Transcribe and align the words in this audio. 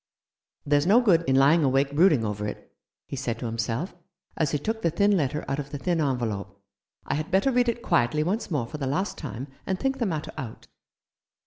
"There's 0.65 0.87
no 0.87 0.99
good 0.99 1.21
in 1.27 1.35
lying 1.35 1.63
awake 1.63 1.95
brooding 1.95 2.25
over 2.25 2.47
it," 2.47 2.73
he 3.05 3.15
said 3.15 3.37
to 3.37 3.45
himself, 3.45 3.93
as 4.35 4.49
he 4.49 4.57
took 4.57 4.81
the 4.81 4.89
thin 4.89 5.15
letter 5.15 5.45
out 5.47 5.59
of 5.59 5.69
the 5.69 5.77
thin 5.77 6.01
envelope;" 6.01 6.59
I 7.05 7.13
had 7.13 7.29
better 7.29 7.51
read 7.51 7.69
it 7.69 7.83
quietly 7.83 8.23
once 8.23 8.49
more 8.49 8.65
for 8.65 8.79
the 8.79 8.87
last 8.87 9.15
time, 9.15 9.47
and 9.67 9.79
think 9.79 9.99
the 9.99 10.07
matter 10.07 10.31
out." 10.39 10.65